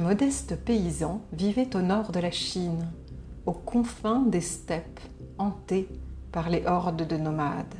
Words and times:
modeste 0.00 0.56
paysan 0.56 1.20
vivait 1.32 1.76
au 1.76 1.82
nord 1.82 2.12
de 2.12 2.20
la 2.20 2.30
Chine, 2.30 2.90
aux 3.46 3.52
confins 3.52 4.22
des 4.22 4.40
steppes 4.40 5.00
hantées 5.38 5.88
par 6.30 6.48
les 6.48 6.64
hordes 6.66 7.06
de 7.06 7.16
nomades. 7.16 7.74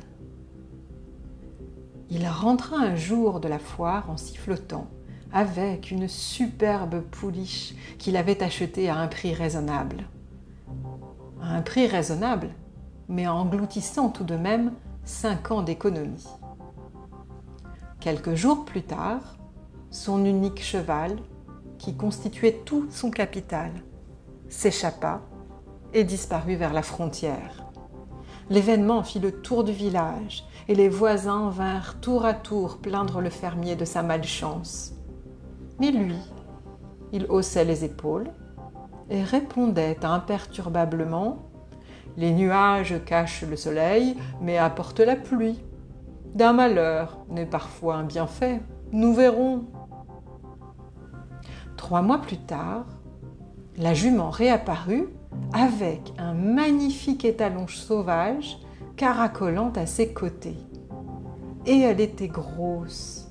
Il 2.09 2.27
rentra 2.27 2.77
un 2.77 2.95
jour 2.95 3.39
de 3.39 3.47
la 3.47 3.57
foire 3.57 4.09
en 4.09 4.17
sifflotant 4.17 4.87
avec 5.31 5.89
une 5.89 6.07
superbe 6.07 7.01
pouliche 7.01 7.73
qu'il 7.97 8.15
avait 8.15 8.43
achetée 8.43 8.89
à 8.89 8.97
un 8.97 9.07
prix 9.07 9.33
raisonnable. 9.33 10.03
À 11.41 11.55
un 11.55 11.61
prix 11.63 11.87
raisonnable, 11.87 12.49
mais 13.09 13.27
engloutissant 13.27 14.09
tout 14.09 14.23
de 14.23 14.35
même 14.35 14.73
cinq 15.03 15.49
ans 15.49 15.63
d'économie. 15.63 16.27
Quelques 17.99 18.35
jours 18.35 18.63
plus 18.65 18.83
tard, 18.83 19.37
son 19.89 20.23
unique 20.23 20.61
cheval, 20.61 21.17
qui 21.83 21.93
constituait 21.93 22.61
tout 22.63 22.87
son 22.89 23.11
capital, 23.11 23.69
s'échappa 24.47 25.19
et 25.93 26.05
disparut 26.05 26.55
vers 26.55 26.71
la 26.71 26.81
frontière. 26.81 27.65
L'événement 28.49 29.03
fit 29.03 29.19
le 29.19 29.33
tour 29.33 29.65
du 29.65 29.73
village 29.73 30.45
et 30.69 30.75
les 30.75 30.87
voisins 30.87 31.49
vinrent 31.49 31.99
tour 31.99 32.23
à 32.23 32.33
tour 32.33 32.77
plaindre 32.77 33.19
le 33.19 33.29
fermier 33.29 33.75
de 33.75 33.83
sa 33.83 34.01
malchance. 34.01 34.93
Mais 35.81 35.91
lui, 35.91 36.15
il 37.11 37.25
haussait 37.27 37.65
les 37.65 37.83
épaules 37.83 38.31
et 39.09 39.21
répondait 39.21 40.05
imperturbablement 40.05 41.49
Les 42.15 42.31
nuages 42.31 42.95
cachent 43.05 43.43
le 43.43 43.57
soleil, 43.57 44.15
mais 44.39 44.57
apportent 44.57 45.01
la 45.01 45.17
pluie. 45.17 45.61
D'un 46.33 46.53
malheur 46.53 47.17
n'est 47.29 47.45
parfois 47.45 47.95
un 47.95 48.03
bienfait. 48.03 48.61
Nous 48.93 49.13
verrons. 49.13 49.65
Trois 51.83 52.01
mois 52.01 52.19
plus 52.19 52.37
tard, 52.37 52.85
la 53.77 53.93
jument 53.93 54.29
réapparut 54.29 55.09
avec 55.51 56.13
un 56.17 56.33
magnifique 56.33 57.25
étalon 57.25 57.67
sauvage 57.67 58.57
caracolant 58.95 59.73
à 59.75 59.85
ses 59.85 60.13
côtés. 60.13 60.55
Et 61.65 61.81
elle 61.81 61.99
était 61.99 62.29
grosse. 62.29 63.29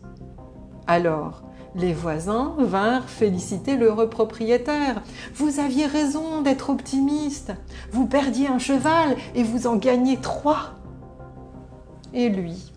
Alors, 0.86 1.44
les 1.74 1.94
voisins 1.94 2.54
vinrent 2.58 3.08
féliciter 3.08 3.78
l'heureux 3.78 4.10
propriétaire. 4.10 5.00
Vous 5.34 5.58
aviez 5.58 5.86
raison 5.86 6.42
d'être 6.42 6.68
optimiste. 6.68 7.54
Vous 7.90 8.06
perdiez 8.06 8.48
un 8.48 8.58
cheval 8.58 9.16
et 9.34 9.44
vous 9.44 9.66
en 9.66 9.76
gagnez 9.76 10.18
trois. 10.18 10.74
Et 12.12 12.28
lui, 12.28 12.70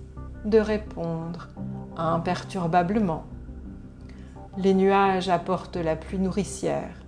de 0.45 0.57
répondre 0.57 1.49
imperturbablement. 1.97 3.25
Les 4.57 4.73
nuages 4.73 5.27
apportent 5.27 5.75
la 5.75 5.97
pluie 5.97 6.17
nourricière 6.17 7.03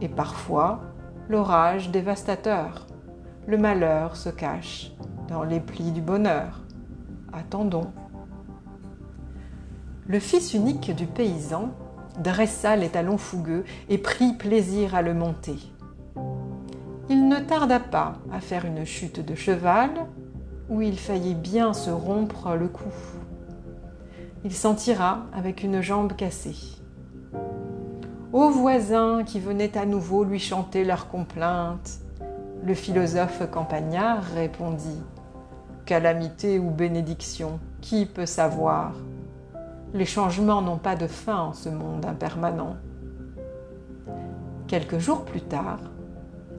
et 0.00 0.08
parfois 0.08 0.80
l'orage 1.28 1.90
dévastateur. 1.90 2.88
Le 3.46 3.56
malheur 3.56 4.16
se 4.16 4.28
cache 4.28 4.90
dans 5.28 5.44
les 5.44 5.60
plis 5.60 5.92
du 5.92 6.00
bonheur. 6.00 6.60
Attendons. 7.32 7.92
Le 10.08 10.18
fils 10.18 10.54
unique 10.54 10.94
du 10.96 11.06
paysan 11.06 11.70
dressa 12.18 12.74
les 12.74 12.88
talons 12.88 13.16
fougueux 13.16 13.64
et 13.88 13.98
prit 13.98 14.32
plaisir 14.32 14.96
à 14.96 15.02
le 15.02 15.14
monter. 15.14 15.58
Il 17.08 17.28
ne 17.28 17.38
tarda 17.38 17.78
pas 17.78 18.14
à 18.32 18.40
faire 18.40 18.64
une 18.64 18.84
chute 18.84 19.24
de 19.24 19.36
cheval 19.36 19.90
où 20.68 20.82
il 20.82 20.98
faillit 20.98 21.36
bien 21.36 21.74
se 21.74 21.90
rompre 21.90 22.56
le 22.56 22.66
cou. 22.66 22.90
Il 24.44 24.52
s'en 24.52 24.74
tira 24.74 25.26
avec 25.32 25.62
une 25.62 25.80
jambe 25.82 26.14
cassée. 26.16 26.56
Aux 28.32 28.50
voisins 28.50 29.22
qui 29.24 29.38
venaient 29.38 29.78
à 29.78 29.86
nouveau 29.86 30.24
lui 30.24 30.40
chanter 30.40 30.84
leurs 30.84 31.08
complaintes, 31.08 32.00
le 32.64 32.74
philosophe 32.74 33.48
campagnard 33.52 34.24
répondit 34.34 35.00
Calamité 35.86 36.58
ou 36.58 36.70
bénédiction, 36.70 37.60
qui 37.80 38.04
peut 38.04 38.26
savoir? 38.26 38.94
Les 39.94 40.06
changements 40.06 40.62
n'ont 40.62 40.78
pas 40.78 40.96
de 40.96 41.06
fin 41.06 41.38
en 41.38 41.52
ce 41.52 41.68
monde 41.68 42.04
impermanent. 42.04 42.76
Quelques 44.66 44.98
jours 44.98 45.24
plus 45.24 45.42
tard, 45.42 45.78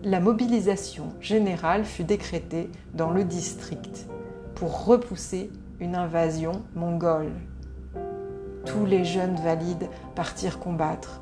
la 0.03 0.21
mobilisation 0.21 1.09
générale 1.19 1.83
fut 1.83 2.05
décrétée 2.05 2.69
dans 2.93 3.11
le 3.11 3.25
district 3.25 4.07
pour 4.55 4.85
repousser 4.85 5.51
une 5.81 5.95
invasion 5.95 6.61
mongole. 6.75 7.31
Tous 8.65 8.85
les 8.85 9.03
jeunes 9.03 9.35
valides 9.35 9.89
partirent 10.15 10.59
combattre 10.59 11.21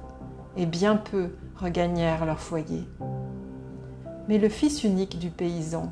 et 0.56 0.66
bien 0.66 0.96
peu 0.96 1.30
regagnèrent 1.56 2.26
leur 2.26 2.40
foyer. 2.40 2.88
Mais 4.28 4.38
le 4.38 4.50
fils 4.50 4.84
unique 4.84 5.18
du 5.18 5.30
paysan, 5.30 5.92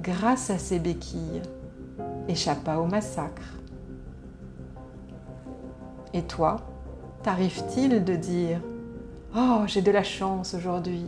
grâce 0.00 0.50
à 0.50 0.58
ses 0.58 0.78
béquilles, 0.78 1.42
échappa 2.28 2.76
au 2.76 2.86
massacre. 2.86 3.58
Et 6.14 6.22
toi, 6.22 6.56
t'arrive-t-il 7.22 8.04
de 8.04 8.16
dire 8.16 8.60
Oh, 9.36 9.62
j'ai 9.66 9.82
de 9.82 9.92
la 9.92 10.02
chance 10.02 10.54
aujourd'hui 10.54 11.04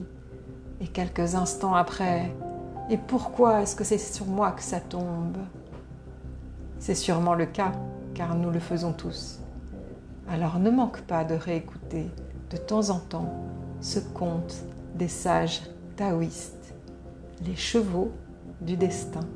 Et 0.81 0.87
quelques 0.87 1.35
instants 1.35 1.75
après, 1.75 2.33
Et 2.91 2.99
pourquoi 2.99 3.63
est-ce 3.63 3.75
que 3.75 3.85
c'est 3.85 3.99
sur 3.99 4.27
moi 4.27 4.53
que 4.53 4.63
ça 4.63 4.81
tombe? 4.81 5.39
C'est 6.79 6.95
sûrement 6.95 7.35
le 7.35 7.47
cas, 7.47 7.73
car 8.15 8.35
nous 8.35 8.51
le 8.51 8.61
faisons 8.61 8.93
tous. 8.93 9.42
Alors 10.29 10.59
ne 10.59 10.71
manque 10.71 11.03
pas 11.03 11.25
de 11.25 11.35
réécouter 11.35 12.07
de 12.51 12.57
temps 12.57 12.91
en 12.91 12.99
temps 12.99 13.47
ce 13.81 13.99
conte 13.99 14.65
des 14.95 15.09
sages 15.09 15.63
taoïstes, 15.97 16.75
les 17.45 17.57
chevaux 17.57 18.13
du 18.61 18.77
destin. 18.77 19.27